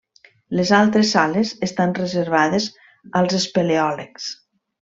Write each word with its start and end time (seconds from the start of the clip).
Les 0.59 0.69
altres 0.77 1.11
sales 1.15 1.51
estan 1.67 1.93
reservades 1.99 2.67
als 3.21 3.37
espeleòlegs. 3.43 4.35